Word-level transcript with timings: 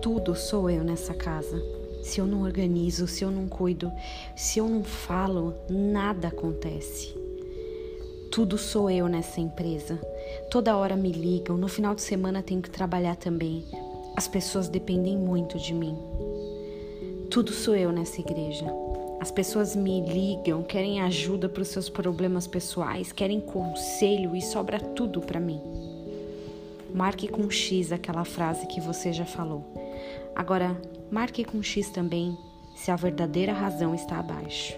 tudo 0.00 0.34
sou 0.34 0.70
eu 0.70 0.84
nessa 0.84 1.14
casa. 1.14 1.62
Se 2.02 2.20
eu 2.20 2.26
não 2.26 2.42
organizo, 2.42 3.06
se 3.06 3.24
eu 3.24 3.30
não 3.30 3.48
cuido, 3.48 3.92
se 4.36 4.58
eu 4.58 4.68
não 4.68 4.82
falo, 4.84 5.54
nada 5.68 6.28
acontece. 6.28 7.14
Tudo 8.30 8.56
sou 8.56 8.90
eu 8.90 9.08
nessa 9.08 9.40
empresa. 9.40 10.00
Toda 10.50 10.76
hora 10.76 10.96
me 10.96 11.10
ligam, 11.10 11.56
no 11.56 11.68
final 11.68 11.94
de 11.94 12.02
semana 12.02 12.42
tenho 12.42 12.62
que 12.62 12.70
trabalhar 12.70 13.16
também. 13.16 13.64
As 14.16 14.28
pessoas 14.28 14.68
dependem 14.68 15.16
muito 15.16 15.58
de 15.58 15.74
mim. 15.74 15.96
Tudo 17.30 17.52
sou 17.52 17.74
eu 17.74 17.90
nessa 17.90 18.20
igreja. 18.20 18.66
As 19.20 19.30
pessoas 19.30 19.74
me 19.74 20.00
ligam, 20.00 20.62
querem 20.62 21.00
ajuda 21.00 21.48
para 21.48 21.62
os 21.62 21.68
seus 21.68 21.88
problemas 21.88 22.46
pessoais, 22.46 23.10
querem 23.10 23.40
conselho 23.40 24.36
e 24.36 24.40
sobra 24.40 24.78
tudo 24.78 25.20
para 25.20 25.40
mim. 25.40 25.60
Marque 26.94 27.28
com 27.28 27.50
X 27.50 27.92
aquela 27.92 28.24
frase 28.24 28.66
que 28.66 28.80
você 28.80 29.12
já 29.12 29.24
falou. 29.24 29.87
Agora, 30.34 30.76
marque 31.10 31.44
com 31.44 31.62
X 31.62 31.90
também 31.90 32.36
se 32.74 32.90
a 32.90 32.96
verdadeira 32.96 33.52
razão 33.52 33.94
está 33.94 34.18
abaixo. 34.18 34.76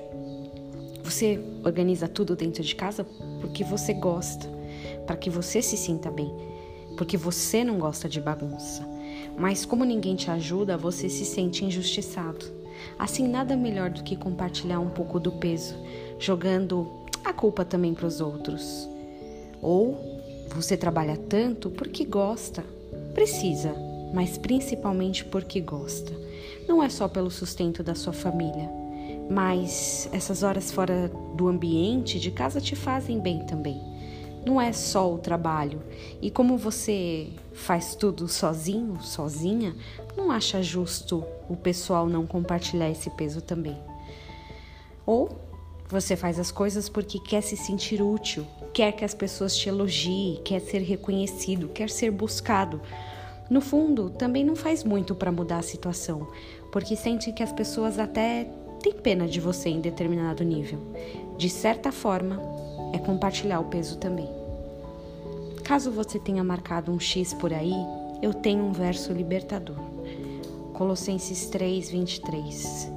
Você 1.03 1.41
organiza 1.65 2.09
tudo 2.09 2.37
dentro 2.37 2.63
de 2.63 2.75
casa 2.75 3.05
porque 3.41 3.65
você 3.65 3.93
gosta, 3.93 4.49
para 5.07 5.17
que 5.17 5.29
você 5.29 5.61
se 5.61 5.77
sinta 5.77 6.11
bem, 6.11 6.33
porque 6.97 7.17
você 7.17 7.65
não 7.65 7.79
gosta 7.79 8.09
de 8.09 8.21
bagunça. 8.21 8.89
Mas 9.37 9.65
como 9.65 9.85
ninguém 9.85 10.17
te 10.17 10.31
ajuda, 10.31 10.77
você 10.77 11.09
se 11.09 11.25
sente 11.25 11.65
injustiçado. 11.65 12.47
Assim, 12.99 13.27
nada 13.27 13.57
melhor 13.57 13.91
do 13.91 14.03
que 14.03 14.17
compartilhar 14.17 14.81
um 14.81 14.91
pouco 14.91 15.19
do 15.19 15.33
peso, 15.33 15.75
jogando 16.19 16.89
a 17.25 17.33
culpa 17.33 17.65
também 17.65 17.93
para 17.93 18.07
os 18.07 18.21
outros. 18.21 18.89
Ou 19.61 19.99
você 20.55 20.77
trabalha 20.77 21.17
tanto 21.17 21.71
porque 21.71 22.05
gosta, 22.05 22.65
precisa, 23.15 23.75
mas 24.13 24.39
principalmente 24.39 25.25
porque 25.25 25.61
gosta. 25.61 26.13
Não 26.69 26.83
é 26.83 26.89
só 26.89 27.09
pelo 27.09 27.31
sustento 27.31 27.83
da 27.83 27.95
sua 27.95 28.13
família, 28.13 28.71
mas 29.31 30.09
essas 30.13 30.43
horas 30.43 30.71
fora 30.71 31.11
do 31.35 31.49
ambiente 31.49 32.19
de 32.19 32.31
casa 32.31 32.61
te 32.61 32.75
fazem 32.75 33.21
bem 33.21 33.45
também. 33.47 33.81
Não 34.45 34.61
é 34.61 34.73
só 34.73 35.13
o 35.13 35.19
trabalho. 35.19 35.83
E 36.21 36.31
como 36.31 36.57
você 36.57 37.29
faz 37.53 37.95
tudo 37.95 38.27
sozinho, 38.27 39.01
sozinha, 39.03 39.75
não 40.17 40.31
acha 40.31 40.63
justo 40.63 41.25
o 41.49 41.57
pessoal 41.57 42.07
não 42.07 42.27
compartilhar 42.27 42.91
esse 42.91 43.11
peso 43.11 43.43
também. 43.43 43.77
Ou 45.05 45.29
você 45.89 46.17
faz 46.17 46.39
as 46.39 46.51
coisas 46.51 46.89
porque 46.89 47.19
quer 47.19 47.43
se 47.43 47.57
sentir 47.57 48.01
útil, 48.01 48.47
quer 48.73 48.93
que 48.93 49.05
as 49.05 49.13
pessoas 49.13 49.57
te 49.57 49.69
elogiem, 49.69 50.41
quer 50.45 50.61
ser 50.61 50.83
reconhecido, 50.83 51.69
quer 51.69 51.91
ser 51.91 52.11
buscado. 52.11 52.81
No 53.51 53.61
fundo, 53.61 54.11
também 54.11 54.45
não 54.45 54.55
faz 54.55 54.85
muito 54.85 55.13
para 55.13 55.33
mudar 55.33 55.59
a 55.59 55.63
situação, 55.63 56.29
porque 56.71 56.95
sente 56.95 57.33
que 57.33 57.43
as 57.43 57.53
pessoas 57.53 57.99
até 57.99 58.45
têm 58.81 58.93
pena 58.93 59.27
de 59.27 59.41
você 59.41 59.69
em 59.69 59.81
determinado 59.81 60.45
nível. 60.45 60.79
De 61.37 61.51
certa 61.51 61.91
forma, 61.91 62.41
é 62.95 62.99
compartilhar 62.99 63.59
o 63.59 63.65
peso 63.65 63.99
também. 63.99 64.29
Caso 65.65 65.91
você 65.91 66.17
tenha 66.17 66.45
marcado 66.45 66.93
um 66.93 67.01
X 67.01 67.35
por 67.35 67.53
aí, 67.53 67.75
eu 68.23 68.33
tenho 68.33 68.63
um 68.63 68.73
verso 68.73 69.13
libertador. 69.13 69.79
Colossenses 70.73 71.47
3, 71.47 71.91
23. 71.91 72.93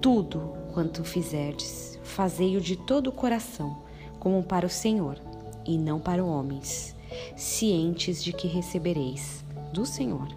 Tudo 0.00 0.54
quanto 0.72 1.04
fizerdes, 1.04 2.00
fazei-o 2.02 2.60
de 2.60 2.74
todo 2.74 3.10
o 3.10 3.12
coração, 3.12 3.78
como 4.18 4.42
para 4.42 4.66
o 4.66 4.70
Senhor, 4.70 5.18
e 5.64 5.78
não 5.78 6.00
para 6.00 6.24
homens, 6.24 6.96
cientes 7.36 8.22
de 8.22 8.32
que 8.32 8.48
recebereis 8.48 9.43
do 9.74 9.84
Senhor. 9.84 10.28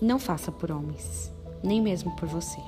Não 0.00 0.18
faça 0.18 0.50
por 0.50 0.72
homens, 0.72 1.30
nem 1.62 1.80
mesmo 1.80 2.16
por 2.16 2.26
você. 2.26 2.58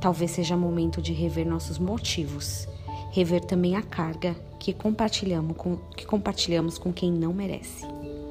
Talvez 0.00 0.30
seja 0.30 0.56
momento 0.56 1.02
de 1.02 1.12
rever 1.12 1.46
nossos 1.46 1.78
motivos, 1.78 2.66
rever 3.10 3.44
também 3.44 3.76
a 3.76 3.82
carga 3.82 4.34
que 4.58 4.72
compartilhamos 4.72 5.56
com, 5.56 5.76
que 5.96 6.06
compartilhamos 6.06 6.78
com 6.78 6.92
quem 6.92 7.12
não 7.12 7.34
merece. 7.34 7.84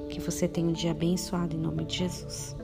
Que 0.09 0.19
você 0.19 0.47
tenha 0.47 0.67
um 0.67 0.73
dia 0.73 0.91
abençoado 0.91 1.55
em 1.55 1.59
nome 1.59 1.85
de 1.85 1.99
Jesus. 1.99 2.55